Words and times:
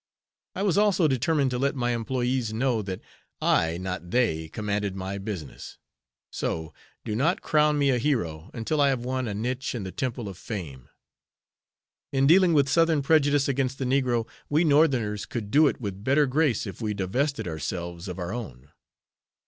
I 0.55 0.63
was 0.63 0.79
also 0.79 1.07
determined 1.07 1.51
to 1.51 1.59
let 1.59 1.75
my 1.75 1.91
employés 1.93 2.51
know 2.51 2.81
that 2.81 3.01
I, 3.39 3.77
not 3.77 4.09
they, 4.09 4.49
commanded 4.49 4.95
my 4.95 5.19
business. 5.19 5.77
So, 6.31 6.73
do 7.05 7.15
not 7.15 7.43
crown 7.43 7.77
me 7.77 7.91
a 7.91 7.99
hero 7.99 8.49
until 8.51 8.81
I 8.81 8.89
have 8.89 9.05
won 9.05 9.27
a 9.27 9.35
niche 9.35 9.75
in 9.75 9.83
the 9.83 9.91
temple 9.91 10.27
of 10.27 10.39
fame. 10.39 10.89
In 12.11 12.25
dealing 12.25 12.53
with 12.55 12.67
Southern 12.67 13.03
prejudice 13.03 13.47
against 13.47 13.77
the 13.77 13.85
negro, 13.85 14.27
we 14.49 14.63
Northerners 14.63 15.27
could 15.27 15.51
do 15.51 15.67
it 15.67 15.79
with 15.79 16.03
better 16.03 16.25
grace 16.25 16.65
if 16.65 16.81
we 16.81 16.95
divested 16.95 17.47
ourselves 17.47 18.07
of 18.07 18.17
our 18.17 18.33
own. 18.33 18.71